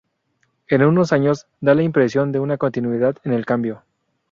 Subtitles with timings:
[0.67, 3.83] En unos años, da la impresión de una continuidad en el cambio.